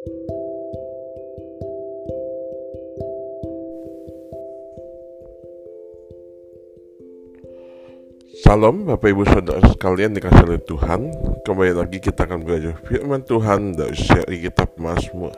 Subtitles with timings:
[0.00, 0.16] Salam
[8.88, 11.12] Bapak Ibu Saudara sekalian dikasih oleh Tuhan.
[11.44, 15.36] Kembali lagi kita akan belajar firman Tuhan dari seri kitab Mazmur.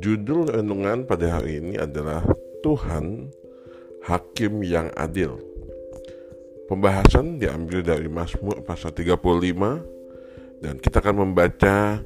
[0.00, 2.24] Judul renungan pada hari ini adalah
[2.64, 3.28] Tuhan
[4.08, 5.36] Hakim yang Adil.
[6.72, 9.20] Pembahasan diambil dari Mazmur pasal 35
[10.64, 12.00] Dan kita akan membaca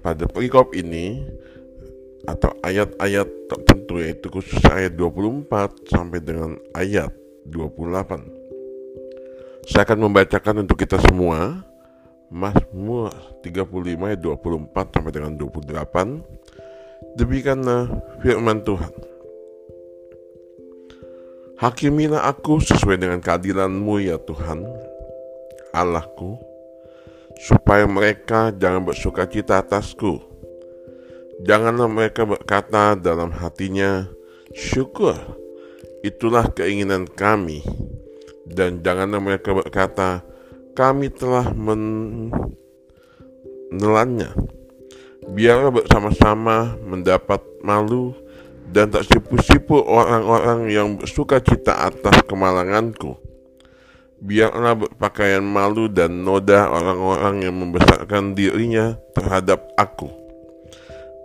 [0.00, 1.22] pada perikop ini
[2.24, 5.46] Atau ayat-ayat tertentu yaitu khusus ayat 24
[5.88, 7.12] sampai dengan ayat
[7.48, 8.40] 28
[9.60, 11.62] saya akan membacakan untuk kita semua
[12.32, 13.12] Mazmur
[13.44, 16.40] 35 ayat 24 sampai dengan 28
[17.16, 17.90] Demikianlah
[18.22, 18.92] firman Tuhan.
[21.60, 24.64] Hakimilah aku sesuai dengan keadilanmu ya Tuhan.
[25.76, 26.40] Allahku
[27.40, 30.20] Supaya mereka jangan bersuka cita atasku.
[31.40, 34.04] Janganlah mereka berkata dalam hatinya
[34.52, 35.16] Syukur
[36.04, 37.64] Itulah keinginan kami.
[38.44, 40.20] Dan janganlah mereka berkata
[40.76, 41.48] kami telah
[43.72, 44.36] menelannya.
[45.32, 48.12] Biarlah bersama-sama mendapat malu
[48.68, 53.29] dan tak sipu-sipu orang-orang yang bersuka cita atas kemalanganku
[54.20, 60.12] biarlah berpakaian malu dan noda orang-orang yang membesarkan dirinya terhadap aku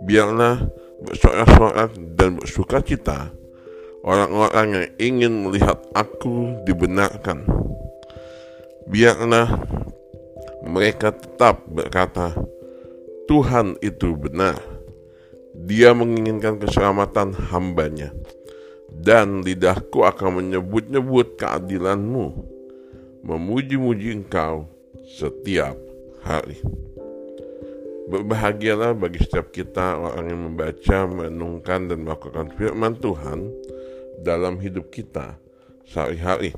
[0.04, 0.60] biarlah
[1.04, 3.36] bersorak-sorak dan bersuka cita
[4.06, 7.42] orang-orang yang ingin melihat aku dibenarkan.
[8.86, 9.50] Biarlah
[10.62, 12.32] mereka tetap berkata,
[13.26, 14.62] Tuhan itu benar.
[15.66, 18.14] Dia menginginkan keselamatan hambanya.
[18.96, 22.32] Dan lidahku akan menyebut-nyebut keadilanmu,
[23.26, 24.70] memuji-muji engkau
[25.18, 25.74] setiap
[26.22, 26.62] hari.
[28.06, 33.50] Berbahagialah bagi setiap kita orang yang membaca, merenungkan, dan melakukan firman Tuhan,
[34.22, 35.34] dalam hidup kita
[35.90, 36.54] sehari-hari.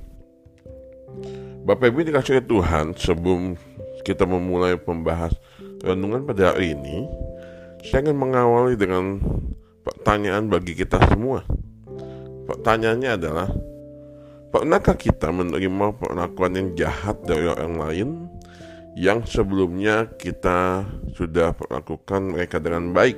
[1.65, 3.57] Bapak Ibu dikasih Tuhan sebelum
[4.05, 5.33] kita memulai pembahas
[5.81, 7.09] renungan pada hari ini,
[7.89, 9.21] saya ingin mengawali dengan
[9.85, 11.45] pertanyaan bagi kita semua.
[12.45, 13.49] Pertanyaannya adalah,
[14.49, 18.09] pernahkah kita menerima perlakuan yang jahat dari orang lain
[18.99, 23.17] yang sebelumnya kita sudah perlakukan mereka dengan baik?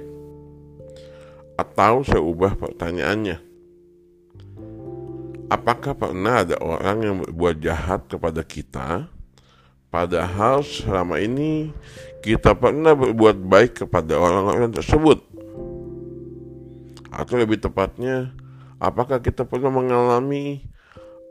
[1.56, 3.50] Atau saya ubah pertanyaannya,
[5.50, 9.10] Apakah pernah ada orang yang berbuat jahat kepada kita,
[9.90, 11.74] padahal selama ini
[12.22, 15.18] kita pernah berbuat baik kepada orang-orang tersebut?
[17.10, 18.30] Atau lebih tepatnya,
[18.78, 20.69] apakah kita pernah mengalami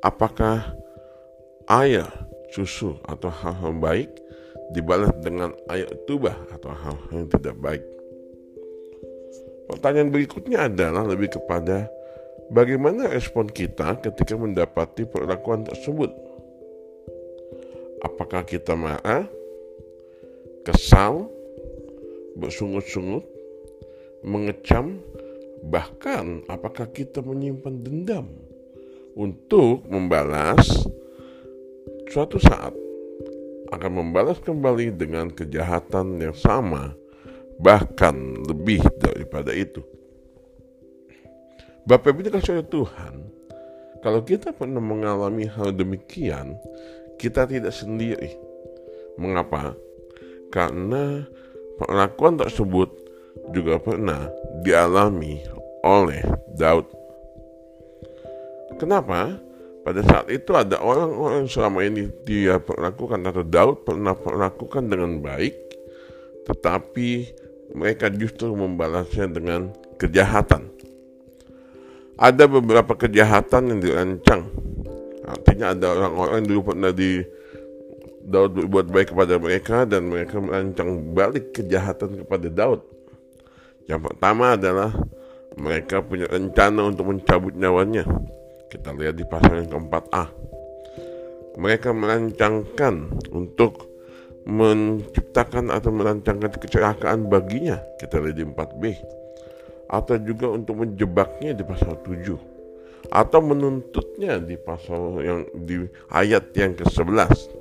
[0.02, 0.76] apakah
[1.70, 2.06] air,
[2.52, 4.10] susu, atau hal-hal baik
[4.74, 7.84] dibalas dengan air tubah atau hal-hal yang tidak baik?
[9.70, 11.90] Pertanyaan berikutnya adalah lebih kepada
[12.50, 16.10] Bagaimana respon kita ketika mendapati perlakuan tersebut?
[18.02, 19.30] Apakah kita marah,
[20.66, 21.30] kesal,
[22.42, 23.22] bersungut-sungut,
[24.26, 24.98] mengecam,
[25.62, 28.26] bahkan apakah kita menyimpan dendam
[29.18, 30.86] untuk membalas
[32.10, 32.74] suatu saat
[33.70, 36.98] akan membalas kembali dengan kejahatan yang sama,
[37.62, 39.86] bahkan lebih daripada itu.
[41.86, 43.14] Bapak Ibu dikasih oleh Tuhan,
[44.02, 46.58] kalau kita pernah mengalami hal demikian,
[47.22, 48.38] kita tidak sendiri.
[49.22, 49.78] Mengapa?
[50.50, 51.26] Karena
[51.78, 52.90] perlakuan tersebut
[53.54, 54.30] juga pernah
[54.66, 55.42] dialami
[55.86, 56.26] oleh
[56.58, 56.99] Daud.
[58.80, 59.38] Kenapa?
[59.84, 65.56] Pada saat itu ada orang-orang selama ini dia perlakukan atau Daud pernah perlakukan dengan baik,
[66.48, 67.10] tetapi
[67.76, 70.80] mereka justru membalasnya dengan kejahatan
[72.20, 74.52] ada beberapa kejahatan yang dirancang.
[75.24, 77.24] Artinya ada orang-orang yang dulu pernah di
[78.20, 82.84] Daud berbuat baik kepada mereka dan mereka merancang balik kejahatan kepada Daud.
[83.88, 84.92] Yang pertama adalah
[85.56, 88.04] mereka punya rencana untuk mencabut nyawanya.
[88.70, 90.30] Kita lihat di pasal yang keempat A.
[91.58, 93.90] Mereka merancangkan untuk
[94.46, 97.82] menciptakan atau merancangkan kecelakaan baginya.
[97.98, 98.84] Kita lihat di 4B
[99.90, 102.38] atau juga untuk menjebaknya di pasal 7
[103.10, 105.82] atau menuntutnya di pasal yang di
[106.14, 107.58] ayat yang ke-11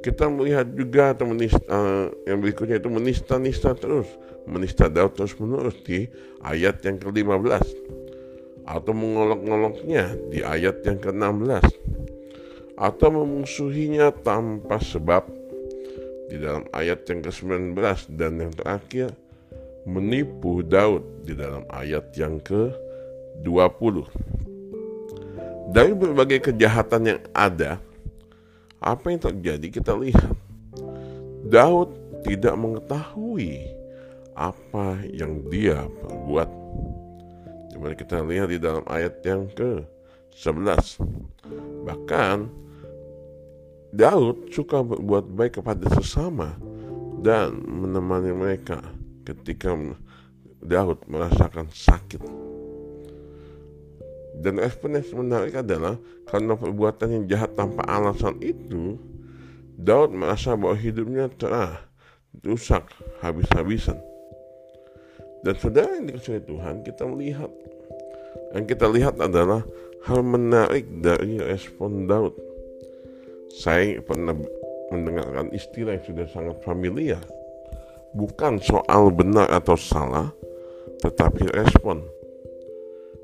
[0.00, 4.08] kita melihat juga atau menista, uh, yang berikutnya itu menista-nista terus.
[4.48, 6.08] Menista Daud terus menerus di
[6.40, 7.99] ayat yang ke-15
[8.64, 11.66] atau mengolok-ngoloknya di ayat yang ke-16
[12.80, 15.28] atau memusuhinya tanpa sebab
[16.32, 17.76] di dalam ayat yang ke-19
[18.14, 19.08] dan yang terakhir
[19.84, 24.06] menipu Daud di dalam ayat yang ke-20.
[25.70, 27.78] Dari berbagai kejahatan yang ada,
[28.80, 30.34] apa yang terjadi kita lihat.
[31.46, 31.92] Daud
[32.22, 33.64] tidak mengetahui
[34.36, 36.59] apa yang dia perbuat.
[37.80, 41.00] Di mana kita lihat di dalam ayat yang ke-11.
[41.88, 42.36] Bahkan
[43.96, 46.60] Daud suka berbuat baik kepada sesama
[47.24, 48.84] dan menemani mereka
[49.24, 49.72] ketika
[50.60, 52.20] Daud merasakan sakit.
[54.36, 55.96] Dan respon yang menarik adalah
[56.28, 59.00] karena perbuatan yang jahat tanpa alasan itu,
[59.80, 61.80] Daud merasa bahwa hidupnya telah
[62.44, 62.92] rusak
[63.24, 64.09] habis-habisan.
[65.40, 67.48] Dan saudara yang dikasih Tuhan, kita melihat
[68.52, 69.62] yang kita lihat adalah
[70.04, 72.50] hal menarik dari respon Daud
[73.50, 74.32] saya pernah
[74.94, 77.22] mendengarkan istilah yang sudah sangat familiar.
[78.14, 80.30] Bukan soal benar atau salah,
[81.02, 82.02] tetapi respon.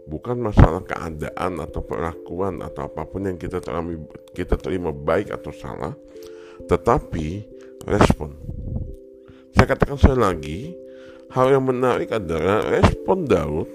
[0.06, 5.50] Bukan masalah keadaan atau perlakuan atau apa pun yang kita terima, kita terima baik atau
[5.50, 5.94] salah,
[6.70, 7.42] tetapi
[7.86, 8.30] respon.
[9.50, 10.58] Saya katakan sekali lagi,
[11.36, 13.68] hal yang menarik adalah respon Daud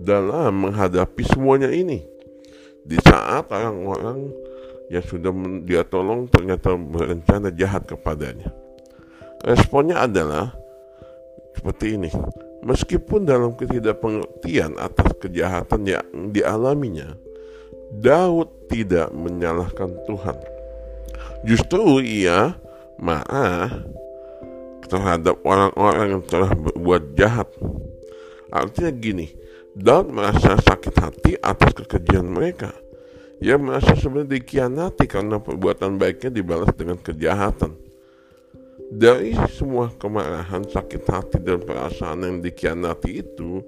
[0.00, 2.00] dalam menghadapi semuanya ini.
[2.80, 4.32] Di saat orang-orang
[4.88, 5.34] yang sudah
[5.68, 8.48] dia tolong ternyata berencana jahat kepadanya.
[9.44, 10.56] Responnya adalah
[11.52, 12.10] seperti ini.
[12.64, 17.12] Meskipun dalam ketidakpengertian atas kejahatan yang dialaminya,
[17.92, 20.38] Daud tidak menyalahkan Tuhan.
[21.46, 22.56] Justru ia
[22.98, 23.70] marah
[24.86, 27.50] terhadap orang-orang yang telah berbuat jahat.
[28.50, 29.26] Artinya gini,
[29.74, 32.72] Daud merasa sakit hati atas kekejian mereka
[33.36, 37.76] ia merasa sebenarnya dikhianati karena perbuatan baiknya dibalas dengan kejahatan.
[38.86, 43.60] Dari semua kemarahan, sakit hati, dan perasaan yang dikhianati itu,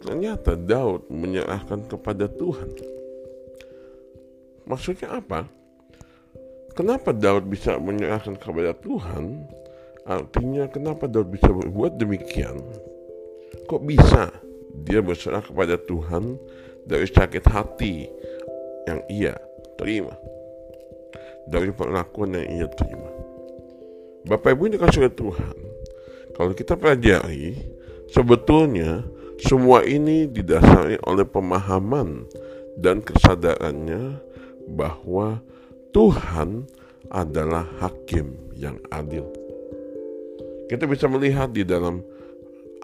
[0.00, 2.70] ternyata Daud menyerahkan kepada Tuhan.
[4.64, 5.44] Maksudnya apa?
[6.72, 9.42] Kenapa Daud bisa menyerahkan kepada Tuhan?
[10.08, 12.64] Artinya kenapa Daud bisa berbuat demikian?
[13.68, 14.32] Kok bisa
[14.88, 16.40] dia berserah kepada Tuhan
[16.88, 18.08] dari sakit hati,
[18.88, 19.36] yang ia
[19.76, 20.16] terima
[21.48, 23.12] dari perlakuan yang ia terima.
[24.28, 25.56] Bapak Ibu ini kasih Tuhan,
[26.36, 27.56] kalau kita pelajari,
[28.12, 29.04] sebetulnya
[29.40, 32.28] semua ini didasari oleh pemahaman
[32.76, 34.20] dan kesadarannya
[34.68, 35.40] bahwa
[35.96, 36.68] Tuhan
[37.08, 39.47] adalah hakim yang adil.
[40.68, 42.04] Kita bisa melihat di dalam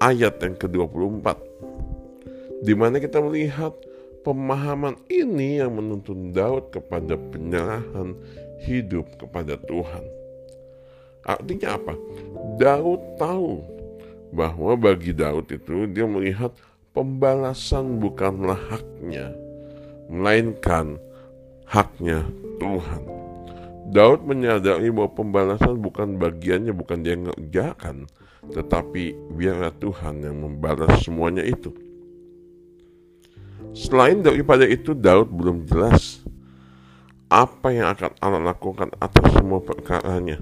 [0.00, 1.26] ayat yang ke-24
[2.64, 3.76] di mana kita melihat
[4.25, 8.16] Pemahaman ini yang menuntun Daud kepada penyerahan
[8.64, 10.00] hidup kepada Tuhan.
[11.28, 11.92] Artinya apa?
[12.56, 13.60] Daud tahu
[14.32, 16.56] bahwa bagi Daud itu dia melihat
[16.96, 19.28] pembalasan bukanlah haknya,
[20.08, 20.96] melainkan
[21.69, 22.25] haknya
[22.56, 23.24] Tuhan.
[23.84, 28.08] Daud menyadari bahwa pembalasan bukan bagiannya, bukan dia ngerjakan,
[28.48, 31.72] tetapi biarlah Tuhan yang membalas semuanya itu.
[33.75, 36.22] Selain daripada itu Daud belum jelas
[37.28, 40.38] apa yang akan Allah lakukan atas semua perkaranya.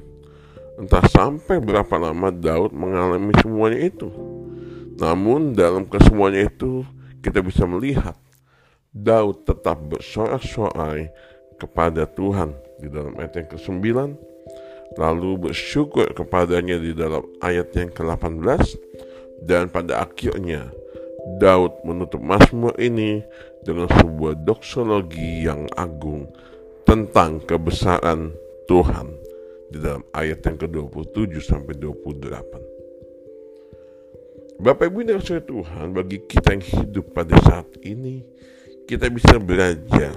[0.76, 4.12] Entah sampai berapa lama Daud mengalami semuanya itu.
[5.00, 6.84] Namun dalam kesemuanya itu
[7.24, 8.14] kita bisa melihat
[8.92, 11.08] Daud tetap bersorak-sorai
[11.56, 12.52] kepada Tuhan
[12.82, 13.86] di dalam ayat yang ke-9
[14.98, 18.42] lalu bersyukur kepadanya di dalam ayat yang ke-18
[19.46, 20.68] dan pada akhirnya
[21.38, 23.22] Daud menutup Mazmur ini
[23.62, 26.26] dengan sebuah doksologi yang agung
[26.82, 28.34] tentang kebesaran
[28.66, 29.14] Tuhan
[29.70, 34.60] di dalam ayat yang ke-27 sampai 28.
[34.62, 38.22] Bapak Ibu yang Tuhan, bagi kita yang hidup pada saat ini,
[38.86, 40.14] kita bisa belajar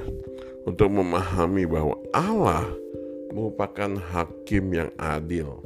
[0.66, 2.66] untuk memahami bahwa Allah
[3.30, 5.62] merupakan hakim yang adil.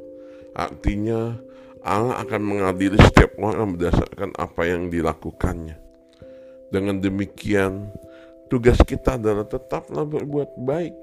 [0.52, 1.40] Artinya
[1.80, 5.80] Allah akan mengadili setiap orang berdasarkan apa yang dilakukannya.
[6.70, 7.88] Dengan demikian,
[8.52, 10.98] tugas kita adalah tetaplah berbuat baik,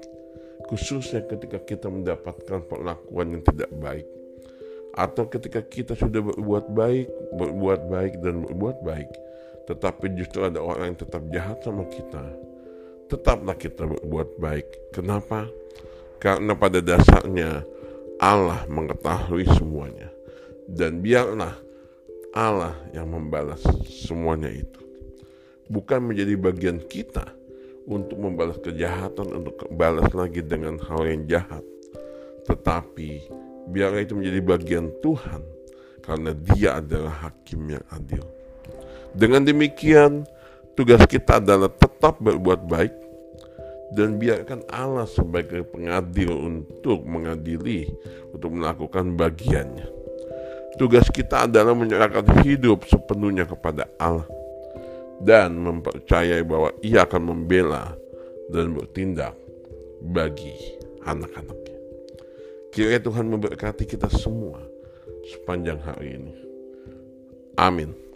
[0.69, 4.07] khususnya ketika kita mendapatkan perlakuan yang tidak baik.
[4.97, 9.09] Atau ketika kita sudah berbuat baik, berbuat baik dan berbuat baik,
[9.69, 12.46] tetapi justru ada orang yang tetap jahat sama kita.
[13.07, 14.91] Tetaplah kita berbuat baik.
[14.91, 15.47] Kenapa?
[16.19, 17.63] Karena pada dasarnya
[18.17, 20.09] Allah mengetahui semuanya
[20.67, 21.55] dan biarlah
[22.35, 24.81] Allah yang membalas semuanya itu.
[25.71, 27.27] Bukan menjadi bagian kita
[27.87, 31.63] untuk membalas kejahatan, untuk balas lagi dengan hal yang jahat.
[32.47, 33.31] Tetapi
[33.71, 35.55] biarlah itu menjadi bagian Tuhan.
[36.07, 38.23] karena Dia adalah hakim yang adil.
[39.11, 40.23] Dengan demikian,
[40.77, 42.93] tugas kita adalah tetap berbuat baik
[43.97, 47.89] dan biarkan Allah sebagai pengadil untuk mengadili,
[48.29, 49.89] untuk melakukan bagiannya.
[50.77, 54.29] Tugas kita adalah menyerahkan hidup sepenuhnya kepada Allah
[55.17, 57.97] dan mempercayai bahwa Ia akan membela
[58.53, 59.33] dan bertindak
[60.13, 60.53] bagi
[61.01, 61.77] anak-anaknya.
[62.69, 64.61] Kiranya Tuhan memberkati kita semua
[65.25, 66.33] sepanjang hari ini.
[67.57, 68.06] Amin.